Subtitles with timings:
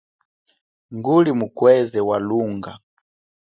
[0.95, 2.73] Nguli mukweze wa lunga.